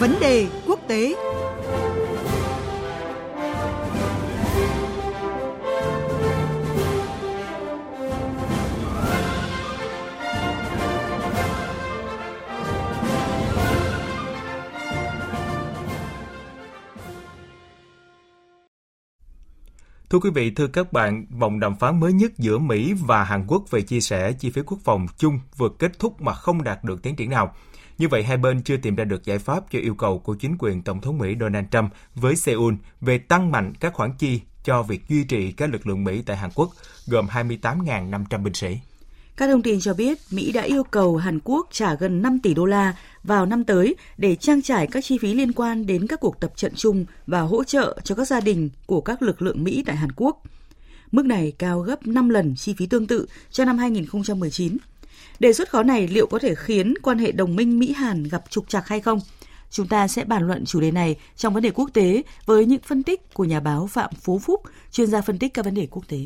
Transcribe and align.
Vấn 0.00 0.14
đề 0.20 0.46
quốc 0.66 0.80
tế 0.88 1.14
Thưa 20.10 20.18
quý 20.18 20.30
vị, 20.30 20.50
thưa 20.50 20.66
các 20.66 20.92
bạn, 20.92 21.26
vòng 21.30 21.60
đàm 21.60 21.76
phán 21.76 22.00
mới 22.00 22.12
nhất 22.12 22.32
giữa 22.38 22.58
Mỹ 22.58 22.94
và 23.06 23.24
Hàn 23.24 23.44
Quốc 23.48 23.70
về 23.70 23.82
chia 23.82 24.00
sẻ 24.00 24.32
chi 24.32 24.50
phí 24.50 24.62
quốc 24.66 24.78
phòng 24.84 25.06
chung 25.16 25.40
vừa 25.56 25.68
kết 25.78 25.98
thúc 25.98 26.20
mà 26.20 26.34
không 26.34 26.64
đạt 26.64 26.84
được 26.84 27.02
tiến 27.02 27.16
triển 27.16 27.30
nào. 27.30 27.54
Như 27.98 28.08
vậy, 28.08 28.22
hai 28.22 28.36
bên 28.36 28.62
chưa 28.62 28.76
tìm 28.76 28.96
ra 28.96 29.04
được 29.04 29.24
giải 29.24 29.38
pháp 29.38 29.64
cho 29.70 29.78
yêu 29.78 29.94
cầu 29.94 30.18
của 30.18 30.34
chính 30.34 30.56
quyền 30.58 30.82
Tổng 30.82 31.00
thống 31.00 31.18
Mỹ 31.18 31.34
Donald 31.40 31.66
Trump 31.70 31.92
với 32.14 32.36
Seoul 32.36 32.74
về 33.00 33.18
tăng 33.18 33.50
mạnh 33.50 33.72
các 33.80 33.94
khoản 33.94 34.10
chi 34.18 34.40
cho 34.64 34.82
việc 34.82 35.08
duy 35.08 35.24
trì 35.24 35.52
các 35.52 35.70
lực 35.70 35.86
lượng 35.86 36.04
Mỹ 36.04 36.22
tại 36.26 36.36
Hàn 36.36 36.50
Quốc, 36.54 36.70
gồm 37.06 37.26
28.500 37.26 38.42
binh 38.42 38.54
sĩ. 38.54 38.78
Các 39.36 39.46
thông 39.46 39.62
tin 39.62 39.80
cho 39.80 39.94
biết 39.94 40.18
Mỹ 40.30 40.52
đã 40.52 40.62
yêu 40.62 40.82
cầu 40.82 41.16
Hàn 41.16 41.38
Quốc 41.44 41.68
trả 41.72 41.94
gần 41.94 42.22
5 42.22 42.38
tỷ 42.38 42.54
đô 42.54 42.64
la 42.64 42.96
vào 43.24 43.46
năm 43.46 43.64
tới 43.64 43.94
để 44.18 44.36
trang 44.36 44.62
trải 44.62 44.86
các 44.86 45.04
chi 45.04 45.18
phí 45.18 45.34
liên 45.34 45.52
quan 45.52 45.86
đến 45.86 46.06
các 46.06 46.20
cuộc 46.20 46.40
tập 46.40 46.52
trận 46.56 46.72
chung 46.74 47.04
và 47.26 47.40
hỗ 47.40 47.64
trợ 47.64 47.98
cho 48.04 48.14
các 48.14 48.28
gia 48.28 48.40
đình 48.40 48.70
của 48.86 49.00
các 49.00 49.22
lực 49.22 49.42
lượng 49.42 49.64
Mỹ 49.64 49.82
tại 49.86 49.96
Hàn 49.96 50.12
Quốc. 50.16 50.42
Mức 51.12 51.26
này 51.26 51.52
cao 51.58 51.80
gấp 51.80 52.06
5 52.06 52.28
lần 52.28 52.54
chi 52.56 52.74
phí 52.74 52.86
tương 52.86 53.06
tự 53.06 53.26
cho 53.50 53.64
năm 53.64 53.78
2019. 53.78 54.76
Đề 55.38 55.52
xuất 55.52 55.68
khó 55.68 55.82
này 55.82 56.08
liệu 56.08 56.26
có 56.26 56.38
thể 56.38 56.54
khiến 56.54 56.94
quan 57.02 57.18
hệ 57.18 57.32
đồng 57.32 57.56
minh 57.56 57.78
Mỹ-Hàn 57.78 58.24
gặp 58.24 58.44
trục 58.50 58.68
trặc 58.68 58.88
hay 58.88 59.00
không? 59.00 59.20
Chúng 59.70 59.88
ta 59.88 60.08
sẽ 60.08 60.24
bàn 60.24 60.46
luận 60.46 60.64
chủ 60.64 60.80
đề 60.80 60.90
này 60.90 61.16
trong 61.36 61.54
vấn 61.54 61.62
đề 61.62 61.70
quốc 61.70 61.90
tế 61.94 62.22
với 62.46 62.66
những 62.66 62.82
phân 62.82 63.02
tích 63.02 63.34
của 63.34 63.44
nhà 63.44 63.60
báo 63.60 63.86
Phạm 63.86 64.10
Phú 64.20 64.38
Phúc, 64.38 64.62
chuyên 64.90 65.06
gia 65.06 65.20
phân 65.20 65.38
tích 65.38 65.54
các 65.54 65.64
vấn 65.64 65.74
đề 65.74 65.86
quốc 65.90 66.08
tế. 66.08 66.18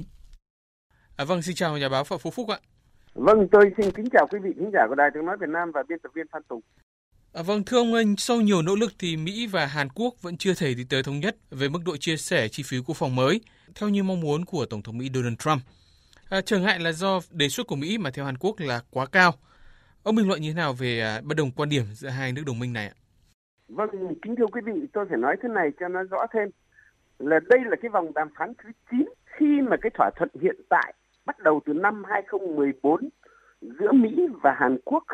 À, 1.16 1.24
vâng, 1.24 1.42
xin 1.42 1.54
chào 1.54 1.78
nhà 1.78 1.88
báo 1.88 2.04
Phạm 2.04 2.18
Phú 2.18 2.30
Phúc 2.30 2.48
ạ. 2.48 2.58
Vâng, 3.14 3.48
tôi 3.52 3.64
xin 3.76 3.90
kính 3.90 4.08
chào 4.12 4.26
quý 4.30 4.38
vị 4.42 4.50
khán 4.58 4.70
giả 4.72 4.80
của 4.88 4.94
Đài 4.94 5.10
Tiếng 5.14 5.24
Nói 5.24 5.36
Việt 5.40 5.48
Nam 5.48 5.70
và 5.74 5.82
biên 5.88 5.98
tập 6.02 6.12
viên 6.14 6.26
Phan 6.32 6.42
Tùng. 6.48 6.60
À, 7.32 7.42
vâng, 7.42 7.64
thưa 7.64 7.76
ông 7.76 7.94
anh, 7.94 8.14
sau 8.18 8.40
nhiều 8.40 8.62
nỗ 8.62 8.74
lực 8.74 8.92
thì 8.98 9.16
Mỹ 9.16 9.46
và 9.46 9.66
Hàn 9.66 9.88
Quốc 9.94 10.14
vẫn 10.22 10.36
chưa 10.36 10.54
thể 10.54 10.74
đi 10.74 10.84
tới 10.84 11.02
thống 11.02 11.20
nhất 11.20 11.36
về 11.50 11.68
mức 11.68 11.78
độ 11.84 11.96
chia 11.96 12.16
sẻ 12.16 12.48
chi 12.48 12.62
phí 12.62 12.78
quốc 12.86 12.96
phòng 12.96 13.16
mới, 13.16 13.40
theo 13.74 13.88
như 13.88 14.02
mong 14.02 14.20
muốn 14.20 14.44
của 14.44 14.66
Tổng 14.66 14.82
thống 14.82 14.98
Mỹ 14.98 15.10
Donald 15.14 15.36
Trump. 15.38 15.62
À, 16.30 16.40
trở 16.40 16.58
ngại 16.58 16.78
là 16.80 16.92
do 16.92 17.20
đề 17.30 17.48
xuất 17.48 17.66
của 17.66 17.76
Mỹ 17.76 17.98
mà 17.98 18.10
theo 18.10 18.24
Hàn 18.24 18.36
Quốc 18.40 18.56
là 18.58 18.80
quá 18.90 19.06
cao. 19.12 19.32
Ông 20.02 20.16
bình 20.16 20.28
luận 20.28 20.40
như 20.40 20.50
thế 20.50 20.56
nào 20.56 20.72
về 20.72 21.00
à, 21.00 21.20
bất 21.24 21.34
đồng 21.36 21.50
quan 21.56 21.68
điểm 21.68 21.84
giữa 21.92 22.08
hai 22.08 22.32
nước 22.32 22.42
đồng 22.46 22.58
minh 22.58 22.72
này 22.72 22.86
ạ? 22.86 22.94
Vâng, 23.68 23.90
kính 24.22 24.36
thưa 24.36 24.46
quý 24.46 24.60
vị, 24.64 24.72
tôi 24.92 25.06
phải 25.08 25.18
nói 25.18 25.36
thế 25.42 25.48
này 25.48 25.70
cho 25.80 25.88
nó 25.88 26.02
rõ 26.02 26.26
thêm 26.34 26.48
là 27.18 27.40
đây 27.48 27.60
là 27.64 27.76
cái 27.82 27.88
vòng 27.88 28.14
đàm 28.14 28.28
phán 28.38 28.52
thứ 28.62 28.70
9 28.90 29.04
khi 29.24 29.60
mà 29.70 29.76
cái 29.82 29.90
thỏa 29.94 30.10
thuận 30.16 30.28
hiện 30.42 30.56
tại 30.68 30.94
bắt 31.26 31.38
đầu 31.38 31.60
từ 31.66 31.72
năm 31.72 32.02
2014 32.08 33.08
giữa 33.60 33.92
Mỹ 33.92 34.26
và 34.42 34.56
Hàn 34.60 34.78
Quốc 34.84 35.04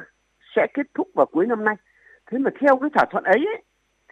sẽ 0.56 0.66
kết 0.74 0.86
thúc 0.94 1.08
vào 1.14 1.26
cuối 1.32 1.46
năm 1.46 1.64
nay. 1.64 1.76
Thế 2.30 2.38
mà 2.38 2.50
theo 2.60 2.78
cái 2.80 2.90
thỏa 2.94 3.04
thuận 3.10 3.24
ấy, 3.24 3.46
ấy 3.46 3.62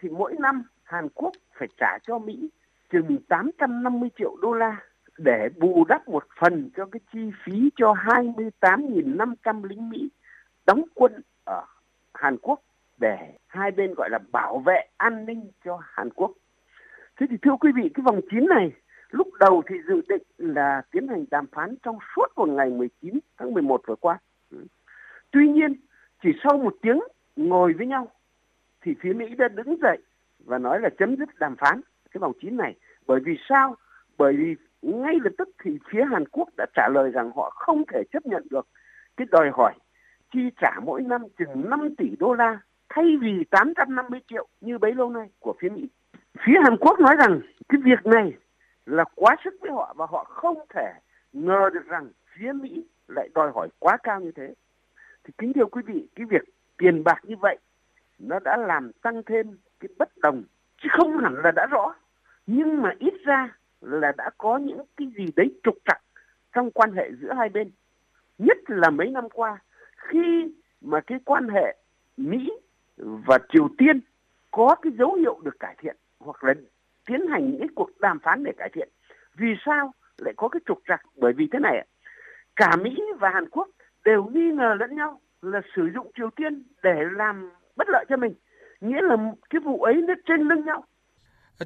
thì 0.01 0.09
mỗi 0.09 0.35
năm 0.39 0.63
Hàn 0.83 1.09
Quốc 1.09 1.31
phải 1.59 1.67
trả 1.79 1.97
cho 2.07 2.19
Mỹ 2.19 2.49
chừng 2.91 3.17
850 3.29 4.09
triệu 4.17 4.35
đô 4.41 4.53
la 4.53 4.81
để 5.17 5.49
bù 5.57 5.85
đắp 5.85 6.07
một 6.07 6.27
phần 6.39 6.69
cho 6.77 6.85
cái 6.85 6.99
chi 7.13 7.31
phí 7.43 7.69
cho 7.75 7.93
28.500 7.93 9.63
lính 9.63 9.89
Mỹ 9.89 10.09
đóng 10.65 10.83
quân 10.93 11.21
ở 11.45 11.65
Hàn 12.13 12.37
Quốc 12.37 12.59
để 12.97 13.17
hai 13.47 13.71
bên 13.71 13.93
gọi 13.93 14.09
là 14.09 14.19
bảo 14.31 14.57
vệ 14.59 14.85
an 14.97 15.25
ninh 15.25 15.51
cho 15.65 15.79
Hàn 15.83 16.09
Quốc. 16.09 16.31
Thế 17.19 17.25
thì 17.29 17.37
thưa 17.41 17.55
quý 17.59 17.71
vị, 17.75 17.89
cái 17.93 18.03
vòng 18.03 18.21
9 18.31 18.45
này 18.49 18.71
lúc 19.09 19.27
đầu 19.39 19.63
thì 19.67 19.75
dự 19.87 20.01
định 20.07 20.23
là 20.37 20.81
tiến 20.91 21.07
hành 21.07 21.25
đàm 21.31 21.45
phán 21.47 21.75
trong 21.83 21.97
suốt 22.15 22.27
một 22.35 22.49
ngày 22.49 22.69
19 22.69 23.19
tháng 23.37 23.53
11 23.53 23.81
vừa 23.87 23.95
qua. 23.95 24.19
Tuy 25.31 25.47
nhiên, 25.47 25.73
chỉ 26.23 26.29
sau 26.43 26.57
một 26.57 26.75
tiếng 26.81 26.99
ngồi 27.35 27.73
với 27.73 27.87
nhau 27.87 28.11
thì 28.81 28.95
phía 29.01 29.13
Mỹ 29.13 29.35
đã 29.37 29.47
đứng 29.47 29.77
dậy 29.81 29.97
và 30.45 30.57
nói 30.57 30.79
là 30.81 30.89
chấm 30.97 31.15
dứt 31.15 31.29
đàm 31.39 31.55
phán 31.55 31.81
cái 32.11 32.19
vòng 32.19 32.33
9 32.41 32.57
này. 32.57 32.75
Bởi 33.07 33.19
vì 33.19 33.37
sao? 33.49 33.75
Bởi 34.17 34.33
vì 34.33 34.55
ngay 34.85 35.15
lập 35.23 35.31
tức 35.37 35.49
thì 35.63 35.77
phía 35.89 36.03
Hàn 36.11 36.23
Quốc 36.31 36.49
đã 36.57 36.65
trả 36.75 36.87
lời 36.89 37.11
rằng 37.11 37.31
họ 37.35 37.49
không 37.49 37.83
thể 37.93 38.03
chấp 38.13 38.25
nhận 38.25 38.47
được 38.49 38.67
cái 39.17 39.27
đòi 39.31 39.49
hỏi 39.53 39.73
chi 40.33 40.39
trả 40.61 40.71
mỗi 40.83 41.01
năm 41.01 41.21
chừng 41.37 41.69
5 41.69 41.95
tỷ 41.97 42.15
đô 42.19 42.33
la 42.33 42.59
thay 42.89 43.05
vì 43.21 43.43
850 43.49 44.19
triệu 44.27 44.47
như 44.61 44.77
bấy 44.77 44.93
lâu 44.93 45.09
nay 45.09 45.29
của 45.39 45.55
phía 45.59 45.69
Mỹ. 45.69 45.89
Phía 46.45 46.53
Hàn 46.63 46.77
Quốc 46.77 46.99
nói 46.99 47.15
rằng 47.15 47.39
cái 47.69 47.81
việc 47.83 48.05
này 48.05 48.33
là 48.85 49.03
quá 49.15 49.35
sức 49.43 49.53
với 49.61 49.71
họ 49.71 49.93
và 49.97 50.05
họ 50.09 50.23
không 50.23 50.57
thể 50.69 50.93
ngờ 51.33 51.69
được 51.73 51.85
rằng 51.87 52.09
phía 52.35 52.51
Mỹ 52.51 52.85
lại 53.07 53.29
đòi 53.33 53.51
hỏi 53.55 53.69
quá 53.79 53.97
cao 54.03 54.19
như 54.21 54.31
thế. 54.31 54.53
Thì 55.23 55.33
kính 55.37 55.53
thưa 55.53 55.65
quý 55.65 55.81
vị, 55.85 56.07
cái 56.15 56.25
việc 56.25 56.43
tiền 56.77 57.03
bạc 57.03 57.19
như 57.23 57.35
vậy 57.41 57.57
nó 58.19 58.39
đã 58.39 58.57
làm 58.57 58.91
tăng 59.01 59.23
thêm 59.23 59.57
cái 59.79 59.89
bất 59.97 60.17
đồng 60.17 60.43
chứ 60.77 60.89
không 60.91 61.17
hẳn 61.17 61.33
là 61.43 61.51
đã 61.51 61.65
rõ 61.65 61.95
nhưng 62.47 62.81
mà 62.81 62.93
ít 62.99 63.13
ra 63.25 63.57
là 63.81 64.11
đã 64.17 64.29
có 64.37 64.57
những 64.57 64.81
cái 64.97 65.07
gì 65.17 65.25
đấy 65.35 65.59
trục 65.63 65.75
trặc 65.85 66.01
trong 66.53 66.71
quan 66.71 66.91
hệ 66.91 67.09
giữa 67.21 67.33
hai 67.33 67.49
bên. 67.49 67.71
Nhất 68.37 68.57
là 68.67 68.89
mấy 68.89 69.09
năm 69.09 69.29
qua, 69.29 69.57
khi 69.97 70.53
mà 70.81 71.01
cái 71.07 71.19
quan 71.25 71.49
hệ 71.49 71.75
Mỹ 72.17 72.51
và 72.97 73.37
Triều 73.49 73.67
Tiên 73.77 73.99
có 74.51 74.75
cái 74.81 74.93
dấu 74.99 75.13
hiệu 75.13 75.39
được 75.43 75.59
cải 75.59 75.75
thiện 75.79 75.95
hoặc 76.19 76.43
là 76.43 76.53
tiến 77.05 77.27
hành 77.27 77.51
những 77.51 77.75
cuộc 77.75 77.89
đàm 77.99 78.19
phán 78.19 78.43
để 78.43 78.51
cải 78.57 78.69
thiện, 78.73 78.89
vì 79.35 79.47
sao 79.65 79.93
lại 80.17 80.33
có 80.37 80.47
cái 80.47 80.59
trục 80.65 80.79
trặc? 80.87 81.01
Bởi 81.15 81.33
vì 81.33 81.47
thế 81.51 81.59
này 81.59 81.87
cả 82.55 82.75
Mỹ 82.75 83.01
và 83.19 83.29
Hàn 83.29 83.49
Quốc 83.49 83.67
đều 84.05 84.23
nghi 84.23 84.51
ngờ 84.51 84.75
lẫn 84.79 84.95
nhau 84.95 85.21
là 85.41 85.61
sử 85.75 85.89
dụng 85.93 86.11
Triều 86.17 86.29
Tiên 86.29 86.63
để 86.83 87.03
làm 87.11 87.51
bất 87.75 87.89
lợi 87.89 88.05
cho 88.09 88.17
mình. 88.17 88.33
Nghĩa 88.81 89.01
là 89.01 89.17
cái 89.49 89.59
vụ 89.59 89.83
ấy 89.83 89.93
nó 89.93 90.13
trên 90.25 90.41
lưng 90.41 90.65
nhau 90.65 90.83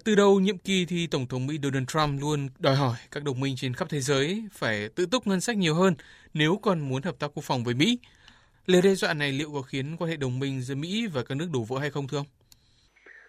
từ 0.05 0.15
đầu 0.15 0.39
nhiệm 0.39 0.57
kỳ 0.57 0.85
thì 0.89 1.07
Tổng 1.07 1.27
thống 1.27 1.47
Mỹ 1.47 1.59
Donald 1.63 1.87
Trump 1.87 2.21
luôn 2.21 2.49
đòi 2.59 2.75
hỏi 2.75 2.95
các 3.11 3.23
đồng 3.23 3.39
minh 3.39 3.55
trên 3.57 3.73
khắp 3.73 3.87
thế 3.89 3.99
giới 3.99 4.43
phải 4.51 4.89
tự 4.95 5.05
túc 5.05 5.27
ngân 5.27 5.41
sách 5.41 5.57
nhiều 5.57 5.75
hơn 5.75 5.93
nếu 6.33 6.59
còn 6.61 6.79
muốn 6.79 7.01
hợp 7.01 7.15
tác 7.19 7.27
quốc 7.33 7.43
phòng 7.43 7.63
với 7.63 7.73
Mỹ. 7.73 7.99
Lời 8.65 8.81
đe 8.81 8.89
dọa 8.89 9.13
này 9.13 9.31
liệu 9.31 9.49
có 9.53 9.61
khiến 9.61 9.95
quan 9.99 10.09
hệ 10.09 10.17
đồng 10.17 10.39
minh 10.39 10.61
giữa 10.61 10.75
Mỹ 10.75 11.07
và 11.13 11.21
các 11.29 11.35
nước 11.35 11.47
đổ 11.53 11.59
vỡ 11.69 11.79
hay 11.79 11.89
không 11.89 12.07
thưa 12.07 12.17
ông? 12.17 12.25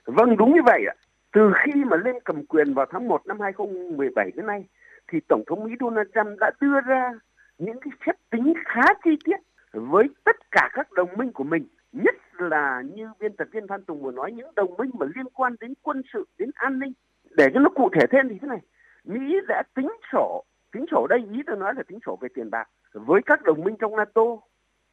Vâng, 0.04 0.36
đúng 0.36 0.54
như 0.54 0.60
vậy 0.66 0.80
ạ. 0.88 0.94
Từ 1.32 1.40
khi 1.64 1.84
mà 1.90 1.96
lên 2.04 2.14
cầm 2.24 2.46
quyền 2.46 2.74
vào 2.74 2.86
tháng 2.92 3.08
1 3.08 3.26
năm 3.26 3.40
2017 3.40 4.30
đến 4.36 4.46
nay, 4.46 4.64
thì 5.12 5.18
Tổng 5.28 5.42
thống 5.46 5.64
Mỹ 5.64 5.70
Donald 5.80 6.08
Trump 6.14 6.38
đã 6.40 6.50
đưa 6.60 6.80
ra 6.86 7.12
những 7.58 7.80
cái 7.80 7.90
phép 8.06 8.12
tính 8.30 8.54
khá 8.64 8.82
chi 9.04 9.10
tiết 9.24 9.36
với 9.72 10.04
tất 10.24 10.36
cả 10.50 10.70
các 10.72 10.92
đồng 10.92 11.08
minh 11.16 11.32
của 11.32 11.44
mình 11.44 11.66
nhất 11.92 12.14
là 12.40 12.82
như 12.94 13.08
biên 13.20 13.36
tập 13.36 13.48
viên 13.52 13.68
Phan 13.68 13.84
Tùng 13.84 14.02
vừa 14.02 14.12
nói, 14.12 14.32
những 14.32 14.54
đồng 14.56 14.76
minh 14.76 14.90
mà 14.98 15.06
liên 15.16 15.26
quan 15.32 15.56
đến 15.60 15.74
quân 15.82 16.02
sự, 16.12 16.24
đến 16.38 16.50
an 16.54 16.78
ninh, 16.78 16.92
để 17.30 17.46
cho 17.54 17.60
nó 17.60 17.70
cụ 17.70 17.88
thể 17.92 18.06
thêm 18.10 18.28
thì 18.28 18.38
thế 18.42 18.48
này. 18.48 18.60
Mỹ 19.04 19.36
đã 19.48 19.62
tính 19.74 19.88
sổ 20.12 20.44
tính 20.72 20.84
sổ 20.90 21.06
đây, 21.06 21.24
ý 21.32 21.42
tôi 21.46 21.56
nói 21.56 21.74
là 21.76 21.82
tính 21.82 21.98
sổ 22.06 22.18
về 22.20 22.28
tiền 22.34 22.50
bạc 22.50 22.68
với 22.92 23.20
các 23.26 23.42
đồng 23.42 23.64
minh 23.64 23.76
trong 23.80 23.96
NATO. 23.96 24.22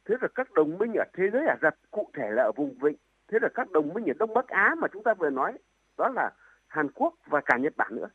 Thế 0.08 0.14
là 0.20 0.28
các 0.34 0.52
đồng 0.52 0.78
minh 0.78 0.94
ở 0.94 1.04
thế 1.12 1.24
giới 1.32 1.46
Ả 1.46 1.56
Rập 1.62 1.74
cụ 1.90 2.10
thể 2.14 2.30
là 2.30 2.42
ở 2.42 2.52
vùng 2.56 2.74
vịnh. 2.80 2.96
Thế 3.28 3.38
là 3.42 3.48
các 3.54 3.70
đồng 3.70 3.94
minh 3.94 4.06
ở 4.06 4.12
Đông 4.18 4.34
Bắc 4.34 4.48
Á 4.48 4.74
mà 4.78 4.88
chúng 4.92 5.02
ta 5.02 5.14
vừa 5.14 5.30
nói, 5.30 5.52
đó 5.98 6.08
là 6.08 6.30
Hàn 6.66 6.90
Quốc 6.90 7.14
và 7.26 7.40
cả 7.40 7.56
Nhật 7.56 7.72
Bản 7.76 7.96
nữa. 7.96 8.08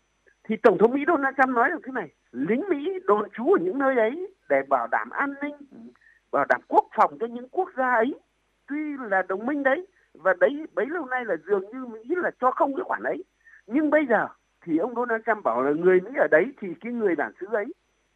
Thì 0.44 0.56
tổng 0.64 0.78
thống 0.78 0.92
Mỹ 0.92 1.04
Donald 1.08 1.36
Trump 1.38 1.56
nói 1.56 1.70
được 1.70 1.80
thế 1.86 1.92
này, 1.92 2.10
lính 2.32 2.64
Mỹ 2.70 3.00
đồn 3.06 3.30
trú 3.34 3.54
ở 3.54 3.58
những 3.62 3.78
nơi 3.78 3.96
ấy 3.96 4.36
để 4.50 4.62
bảo 4.70 4.88
đảm 4.88 5.10
an 5.10 5.34
ninh, 5.42 5.56
bảo 6.32 6.46
đảm 6.50 6.62
quốc 6.68 6.88
phòng 6.96 7.18
cho 7.20 7.26
những 7.26 7.50
quốc 7.50 7.70
gia 7.78 7.94
ấy 7.94 8.14
tuy 8.74 8.98
là 9.10 9.22
đồng 9.22 9.46
minh 9.46 9.64
đấy, 9.64 9.88
và 10.14 10.34
đấy, 10.40 10.66
bấy 10.74 10.86
lâu 10.86 11.06
nay 11.06 11.26
là 11.26 11.36
dường 11.48 11.62
như 11.74 11.86
Mỹ 11.86 12.02
là 12.08 12.32
cho 12.40 12.52
không 12.52 12.76
cái 12.76 12.84
khoản 12.84 13.04
ấy. 13.04 13.24
Nhưng 13.68 13.90
bây 13.90 14.06
giờ 14.10 14.28
thì 14.62 14.78
ông 14.78 14.96
Donald 14.96 15.22
Trump 15.26 15.44
bảo 15.44 15.64
là 15.64 15.72
người 15.72 16.00
Mỹ 16.00 16.12
ở 16.18 16.28
đấy 16.32 16.54
thì 16.62 16.68
cái 16.82 16.94
người 16.94 17.16
bản 17.16 17.32
xứ 17.40 17.48
ấy 17.52 17.66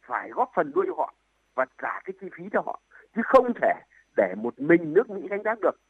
phải 0.06 0.30
góp 0.30 0.50
phần 0.54 0.72
nuôi 0.74 0.86
họ 0.96 1.14
và 1.54 1.66
trả 1.82 2.00
cái 2.04 2.14
chi 2.20 2.26
phí 2.36 2.44
cho 2.52 2.60
họ, 2.66 2.80
chứ 3.16 3.22
không 3.24 3.52
thể 3.62 3.72
để 4.16 4.34
một 4.36 4.60
mình 4.60 4.92
nước 4.94 5.10
Mỹ 5.10 5.28
gánh 5.30 5.42
vác 5.42 5.58
được. 5.60 5.80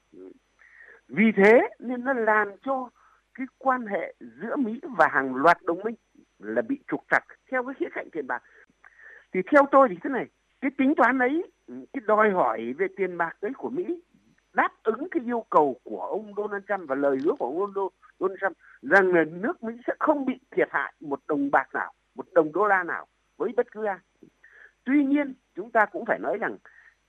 Vì 1.08 1.32
thế 1.36 1.68
nên 1.78 2.04
nó 2.04 2.12
làm 2.12 2.48
cho 2.62 2.88
cái 3.34 3.46
quan 3.58 3.86
hệ 3.86 4.14
giữa 4.20 4.56
Mỹ 4.56 4.80
và 4.82 5.08
hàng 5.10 5.34
loạt 5.34 5.62
đồng 5.62 5.80
minh 5.84 5.94
là 6.38 6.62
bị 6.62 6.78
trục 6.88 7.04
trặc 7.10 7.24
theo 7.50 7.64
cái 7.64 7.74
khía 7.78 7.88
cạnh 7.92 8.10
tiền 8.12 8.26
bạc. 8.26 8.42
Thì 9.32 9.40
theo 9.52 9.62
tôi 9.70 9.88
thì 9.90 9.96
thế 10.02 10.10
này, 10.10 10.26
cái 10.60 10.70
tính 10.78 10.94
toán 10.94 11.18
ấy, 11.18 11.50
cái 11.68 12.00
đòi 12.06 12.30
hỏi 12.30 12.74
về 12.78 12.86
tiền 12.96 13.18
bạc 13.18 13.36
đấy 13.42 13.52
của 13.56 13.70
Mỹ 13.70 14.02
đáp 14.52 14.72
ứng 14.82 15.08
cái 15.10 15.22
yêu 15.26 15.44
cầu 15.50 15.76
của 15.84 16.00
ông 16.00 16.32
Donald 16.36 16.64
Trump 16.68 16.88
và 16.88 16.94
lời 16.94 17.18
hứa 17.24 17.32
của 17.38 17.46
ông 17.46 17.90
Donald 18.18 18.40
Trump 18.40 18.56
rằng 18.82 19.14
là 19.14 19.24
nước 19.24 19.62
Mỹ 19.62 19.74
sẽ 19.86 19.92
không 19.98 20.26
bị 20.26 20.34
thiệt 20.50 20.68
hại 20.70 20.92
một 21.00 21.20
đồng 21.28 21.50
bạc 21.50 21.68
nào, 21.74 21.92
một 22.14 22.26
đồng 22.32 22.52
đô 22.52 22.66
la 22.66 22.82
nào 22.82 23.06
với 23.36 23.52
bất 23.56 23.72
cứ 23.72 23.84
ai. 23.84 23.98
Tuy 24.84 25.04
nhiên, 25.04 25.34
chúng 25.54 25.70
ta 25.70 25.86
cũng 25.86 26.04
phải 26.04 26.18
nói 26.18 26.38
rằng 26.40 26.56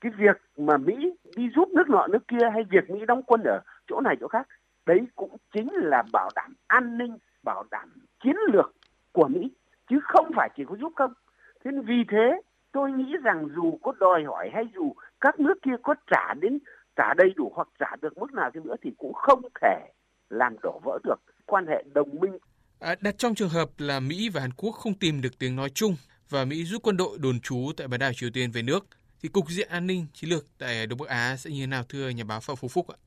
cái 0.01 0.11
việc 0.17 0.41
mà 0.57 0.77
Mỹ 0.77 1.13
đi 1.35 1.49
giúp 1.55 1.69
nước 1.69 1.89
nọ 1.89 2.07
nước 2.07 2.27
kia 2.27 2.49
hay 2.53 2.63
việc 2.69 2.89
Mỹ 2.89 3.05
đóng 3.05 3.23
quân 3.23 3.41
ở 3.43 3.59
chỗ 3.87 4.01
này 4.01 4.15
chỗ 4.19 4.27
khác 4.27 4.47
đấy 4.89 5.07
cũng 5.15 5.37
chính 5.53 5.73
là 5.73 6.03
bảo 6.13 6.29
đảm 6.35 6.53
an 6.67 6.97
ninh 6.97 7.17
bảo 7.43 7.63
đảm 7.71 7.89
chiến 8.23 8.35
lược 8.53 8.73
của 9.11 9.27
mỹ 9.27 9.51
chứ 9.89 9.99
không 10.03 10.31
phải 10.35 10.49
chỉ 10.55 10.63
có 10.65 10.75
giúp 10.75 10.93
không 10.95 11.13
thế 11.63 11.71
vì 11.85 12.03
thế 12.09 12.41
tôi 12.71 12.91
nghĩ 12.91 13.15
rằng 13.23 13.47
dù 13.55 13.79
có 13.81 13.93
đòi 13.99 14.23
hỏi 14.23 14.49
hay 14.53 14.63
dù 14.75 14.93
các 15.21 15.39
nước 15.39 15.61
kia 15.61 15.75
có 15.83 15.95
trả 16.11 16.33
đến 16.33 16.59
trả 16.95 17.13
đầy 17.13 17.29
đủ 17.35 17.51
hoặc 17.55 17.67
trả 17.79 17.95
được 18.01 18.17
mức 18.17 18.33
nào 18.33 18.51
đi 18.53 18.59
nữa 18.63 18.75
thì 18.81 18.91
cũng 18.97 19.13
không 19.13 19.41
thể 19.61 19.91
làm 20.29 20.55
đổ 20.63 20.81
vỡ 20.83 20.99
được 21.03 21.19
quan 21.45 21.67
hệ 21.67 21.83
đồng 21.93 22.19
minh. 22.19 22.37
À, 22.79 22.95
đặt 23.01 23.17
trong 23.17 23.35
trường 23.35 23.49
hợp 23.49 23.69
là 23.77 23.99
Mỹ 23.99 24.29
và 24.33 24.41
Hàn 24.41 24.51
Quốc 24.57 24.71
không 24.71 24.93
tìm 24.93 25.21
được 25.21 25.39
tiếng 25.39 25.55
nói 25.55 25.69
chung 25.69 25.95
và 26.29 26.45
Mỹ 26.45 26.63
rút 26.63 26.81
quân 26.83 26.97
đội 26.97 27.17
đồn 27.21 27.39
trú 27.39 27.55
tại 27.77 27.87
bán 27.87 27.99
đảo 27.99 28.11
Triều 28.13 28.29
Tiên 28.33 28.51
về 28.53 28.61
nước, 28.61 28.79
thì 29.21 29.29
cục 29.29 29.45
diện 29.49 29.67
an 29.69 29.87
ninh 29.87 30.05
chiến 30.13 30.29
lược 30.29 30.43
tại 30.59 30.87
Đông 30.87 30.99
Bắc 30.99 31.09
Á 31.09 31.35
sẽ 31.37 31.49
như 31.49 31.61
thế 31.61 31.67
nào 31.67 31.83
thưa 31.89 32.09
nhà 32.09 32.23
báo 32.27 32.39
Phạm 32.39 32.55
Phú 32.55 32.67
Phúc 32.67 32.85
ạ? 32.87 32.97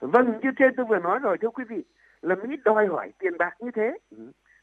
Vâng, 0.00 0.26
như 0.42 0.50
trên 0.58 0.72
tôi 0.76 0.86
vừa 0.88 0.98
nói 0.98 1.18
rồi 1.18 1.36
thưa 1.40 1.48
quý 1.48 1.64
vị, 1.68 1.84
là 2.22 2.34
Mỹ 2.34 2.56
đòi 2.64 2.86
hỏi 2.86 3.12
tiền 3.18 3.38
bạc 3.38 3.54
như 3.60 3.70
thế 3.74 3.98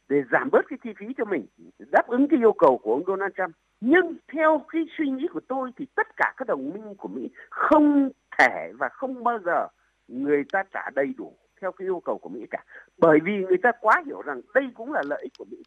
để 0.10 0.18
giảm 0.32 0.50
bớt 0.52 0.62
cái 0.70 0.80
chi 0.84 0.90
phí 1.00 1.06
cho 1.18 1.26
mình, 1.26 1.46
đáp 1.80 2.08
ứng 2.08 2.28
cái 2.28 2.40
yêu 2.40 2.54
cầu 2.54 2.78
của 2.84 2.94
ông 2.94 3.04
Donald 3.08 3.34
Trump. 3.38 3.56
Nhưng 3.82 4.18
theo 4.34 4.66
cái 4.70 4.82
suy 4.98 5.10
nghĩ 5.10 5.28
của 5.34 5.42
tôi 5.48 5.72
thì 5.78 5.86
tất 5.96 6.08
cả 6.18 6.34
các 6.38 6.48
đồng 6.48 6.70
minh 6.74 6.96
của 6.98 7.08
Mỹ 7.08 7.30
không 7.50 8.10
thể 8.38 8.72
và 8.80 8.90
không 8.90 9.24
bao 9.24 9.40
giờ 9.46 9.68
người 10.08 10.44
ta 10.52 10.64
trả 10.74 10.90
đầy 10.96 11.14
đủ 11.18 11.38
theo 11.62 11.72
cái 11.72 11.88
yêu 11.88 12.02
cầu 12.06 12.18
của 12.18 12.30
Mỹ 12.30 12.46
cả. 12.52 12.64
Bởi 12.98 13.20
vì 13.24 13.38
người 13.38 13.58
ta 13.64 13.72
quá 13.82 14.04
hiểu 14.06 14.22
rằng 14.22 14.42
đây 14.54 14.70
cũng 14.74 14.94
là 14.94 15.02
lợi 15.06 15.22
ích 15.22 15.32
của 15.38 15.46
Mỹ. 15.52 15.58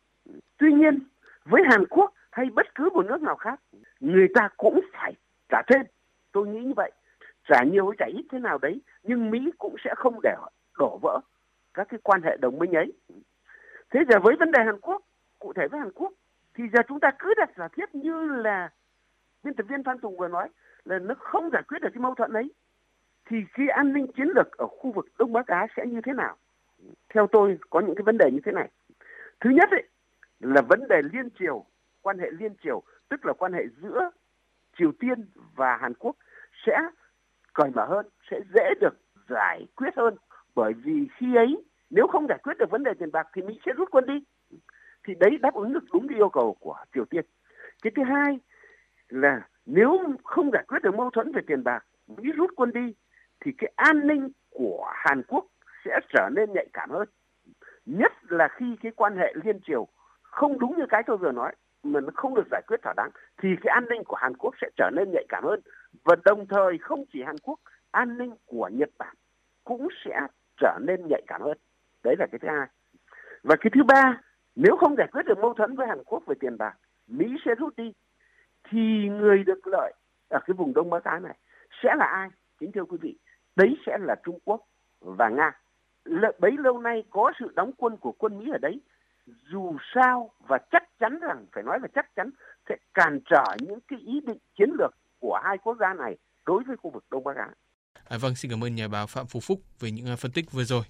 Tuy 0.56 0.72
nhiên, 0.72 0.99
với 1.44 1.62
Hàn 1.70 1.84
Quốc 1.90 2.12
hay 2.32 2.46
bất 2.50 2.75
cứ 2.75 2.88
một 2.94 3.06
nước 3.06 3.22
nào 3.22 3.37
khác, 3.37 3.61
người 4.00 4.28
ta 4.34 4.49
cũng 4.56 4.81
phải 4.93 5.14
trả 5.49 5.62
thêm. 5.66 5.82
Tôi 6.32 6.46
nghĩ 6.46 6.61
như 6.61 6.72
vậy. 6.76 6.93
Trả 7.49 7.62
nhiều 7.64 7.88
hay 7.88 7.96
trả 7.99 8.06
ít 8.06 8.26
thế 8.31 8.38
nào 8.38 8.58
đấy, 8.58 8.81
nhưng 9.02 9.31
Mỹ 9.31 9.50
cũng 9.58 9.76
sẽ 9.84 9.94
không 9.96 10.20
để 10.22 10.34
đổ 10.78 10.99
vỡ 11.02 11.20
các 11.75 11.88
cái 11.88 12.00
quan 12.02 12.22
hệ 12.22 12.37
đồng 12.37 12.58
minh 12.58 12.72
ấy. 12.72 12.93
Thế 13.90 14.00
giờ 14.08 14.19
với 14.22 14.37
vấn 14.37 14.52
đề 14.52 14.64
Hàn 14.64 14.81
Quốc, 14.81 15.02
cụ 15.38 15.52
thể 15.52 15.69
với 15.69 15.81
Hàn 15.81 15.93
Quốc, 15.93 16.12
thì 16.55 16.64
giờ 16.72 16.81
chúng 16.88 17.00
ta 17.00 17.11
cứ 17.19 17.34
đặt 17.37 17.50
giả 17.56 17.69
thiết 17.69 17.94
như 17.94 18.26
là 18.26 18.70
biên 19.44 19.55
tập 19.55 19.67
viên 19.69 19.85
Phan 19.85 19.99
Tùng 19.99 20.17
vừa 20.17 20.29
nói 20.29 20.49
là 20.85 20.99
nó 20.99 21.14
không 21.19 21.50
giải 21.52 21.62
quyết 21.69 21.79
được 21.82 21.88
cái 21.94 22.00
mâu 22.00 22.14
thuẫn 22.14 22.32
ấy 22.32 22.50
thì 23.26 23.37
khi 23.55 23.69
an 23.69 23.93
ninh 23.93 24.06
chiến 24.12 24.29
lược 24.35 24.56
ở 24.56 24.67
khu 24.67 24.93
vực 24.93 25.06
Đông 25.19 25.32
Bắc 25.32 25.46
Á 25.46 25.67
sẽ 25.76 25.87
như 25.87 26.00
thế 26.05 26.12
nào? 26.12 26.37
Theo 27.08 27.26
tôi 27.26 27.58
có 27.70 27.81
những 27.81 27.94
cái 27.94 28.02
vấn 28.02 28.19
đề 28.19 28.31
như 28.31 28.41
thế 28.44 28.52
này. 28.52 28.70
Thứ 29.41 29.50
nhất 29.50 29.70
ấy, 29.70 29.82
là 30.41 30.62
vấn 30.69 30.88
đề 30.88 31.02
liên 31.12 31.29
triều, 31.38 31.64
quan 32.02 32.19
hệ 32.19 32.31
liên 32.31 32.55
triều, 32.62 32.82
tức 33.08 33.26
là 33.26 33.32
quan 33.32 33.52
hệ 33.52 33.62
giữa 33.82 34.11
Triều 34.79 34.93
Tiên 34.93 35.26
và 35.55 35.76
Hàn 35.76 35.94
Quốc 35.94 36.17
sẽ 36.67 36.79
cởi 37.52 37.70
mở 37.75 37.87
hơn, 37.87 38.06
sẽ 38.31 38.40
dễ 38.55 38.75
được 38.81 38.97
giải 39.29 39.67
quyết 39.76 39.97
hơn. 39.97 40.17
Bởi 40.55 40.73
vì 40.73 41.08
khi 41.17 41.37
ấy 41.37 41.64
nếu 41.90 42.06
không 42.06 42.26
giải 42.29 42.38
quyết 42.43 42.58
được 42.58 42.70
vấn 42.70 42.82
đề 42.82 42.94
tiền 42.99 43.12
bạc 43.12 43.29
thì 43.32 43.43
Mỹ 43.43 43.61
sẽ 43.67 43.73
rút 43.73 43.88
quân 43.90 44.06
đi. 44.06 44.25
Thì 45.05 45.14
đấy 45.14 45.38
đáp 45.40 45.55
ứng 45.55 45.73
được 45.73 45.85
đúng 45.93 46.08
cái 46.08 46.19
yêu 46.19 46.29
cầu 46.29 46.56
của 46.61 46.76
Triều 46.94 47.05
Tiên. 47.05 47.25
Cái 47.82 47.93
thứ 47.97 48.02
hai 48.02 48.38
là 49.14 49.40
nếu 49.66 49.99
không 50.25 50.50
giải 50.50 50.64
quyết 50.69 50.82
được 50.82 50.94
mâu 50.94 51.11
thuẫn 51.11 51.32
về 51.32 51.43
tiền 51.46 51.64
bạc, 51.64 51.84
Mỹ 52.06 52.32
rút 52.32 52.50
quân 52.56 52.72
đi 52.72 52.94
thì 53.40 53.52
cái 53.58 53.72
an 53.76 54.06
ninh 54.06 54.28
của 54.50 54.93
Hàn 54.94 55.22
Quốc 55.28 55.46
sẽ 55.84 56.00
trở 56.08 56.28
nên 56.37 56.52
nhạy 56.52 56.66
cảm 56.72 56.90
hơn. 56.90 57.08
Nhất 57.87 58.12
là 58.28 58.49
khi 58.49 58.76
cái 58.82 58.93
quan 58.96 59.16
hệ 59.16 59.32
liên 59.44 59.61
triều 59.66 59.88
không 60.22 60.58
đúng 60.58 60.78
như 60.78 60.84
cái 60.88 61.02
tôi 61.06 61.16
vừa 61.16 61.32
nói 61.32 61.55
mà 61.82 62.00
nó 62.00 62.08
không 62.14 62.34
được 62.34 62.46
giải 62.50 62.62
quyết 62.66 62.82
thỏa 62.82 62.94
đáng 62.96 63.11
thì 63.43 63.49
cái 63.62 63.72
an 63.75 63.84
ninh 63.90 64.05
của 64.05 64.16
Hàn 64.16 64.37
Quốc 64.37 64.55
sẽ 64.61 64.70
trở 64.76 64.90
nên 64.93 65.11
nhạy 65.12 65.25
cảm 65.28 65.44
hơn. 65.44 65.61
Và 66.05 66.16
đồng 66.25 66.46
thời 66.46 66.78
không 66.78 67.05
chỉ 67.12 67.22
Hàn 67.22 67.38
Quốc 67.38 67.61
an 67.90 68.19
ninh 68.19 68.34
của 68.46 68.70
Nhật 68.72 68.90
Bản 68.99 69.14
cũng 69.64 69.88
sẽ 70.05 70.20
trở 70.61 70.78
nên 70.81 71.08
nhạy 71.08 71.22
cảm 71.26 71.43
hơn. 71.43 71.58
Đấy 72.05 72.14
là 72.19 72.26
cái 72.32 72.38
thứ 72.38 72.49
hai. 72.49 72.66
Và 73.43 73.56
cái 73.61 73.70
thứ 73.75 73.82
ba 73.84 74.20
nếu 74.56 74.76
không 74.76 74.96
giải 74.96 75.08
quyết 75.12 75.22
được 75.26 75.38
mâu 75.38 75.55
thuẫn 75.55 75.75
với 75.75 75.87
Hàn 75.87 76.05
Quốc 76.05 76.22
về 76.26 76.34
tiền 76.40 76.58
bạc 76.58 76.75
Mỹ 77.06 77.37
sẽ 77.44 77.55
rút 77.55 77.76
đi 77.76 77.93
thì 78.70 79.08
người 79.08 79.44
được 79.44 79.66
lợi 79.66 79.93
ở 80.28 80.38
cái 80.46 80.55
vùng 80.55 80.75
Đông 80.75 80.90
Bắc 80.90 81.05
Á 81.05 81.19
này 81.19 81.37
sẽ 81.82 81.94
là 81.99 82.06
ai 82.06 82.28
kính 82.58 82.72
thưa 82.72 82.84
quý 82.84 82.99
vị 83.00 83.19
đấy 83.56 83.76
sẽ 83.87 83.99
là 84.00 84.14
Trung 84.25 84.38
Quốc 84.44 84.61
và 85.00 85.28
Nga 85.28 85.52
bấy 86.38 86.52
lâu 86.58 86.78
nay 86.78 87.05
có 87.11 87.32
sự 87.38 87.52
đóng 87.55 87.70
quân 87.78 87.96
của 87.96 88.12
quân 88.12 88.38
Mỹ 88.38 88.50
ở 88.52 88.58
đấy 88.58 88.81
dù 89.26 89.76
sao 89.94 90.31
và 90.49 90.58
chắc 90.72 90.82
chắn 91.00 91.20
rằng 91.20 91.46
phải 91.52 91.62
nói 91.62 91.78
là 91.82 91.88
chắc 91.94 92.06
chắn 92.16 92.31
sẽ 92.69 92.76
cản 92.94 93.20
trở 93.31 93.44
những 93.61 93.78
cái 93.88 93.99
ý 93.99 94.20
định 94.26 94.38
chiến 94.58 94.70
lược 94.78 94.94
của 95.20 95.40
hai 95.44 95.58
quốc 95.58 95.76
gia 95.81 95.94
này 95.94 96.16
đối 96.46 96.62
với 96.64 96.76
khu 96.76 96.90
vực 96.90 97.05
Đông 97.11 97.25
Bắc 97.25 97.37
Á. 97.37 97.49
À, 98.08 98.19
vâng, 98.20 98.34
xin 98.34 98.50
cảm 98.50 98.64
ơn 98.64 98.75
nhà 98.75 98.88
báo 98.88 99.06
Phạm 99.06 99.26
Phú 99.26 99.40
Phúc 99.43 99.61
về 99.81 99.90
những 99.90 100.06
à, 100.06 100.16
phân 100.16 100.32
tích 100.32 100.52
vừa 100.52 100.64
rồi. 100.64 100.82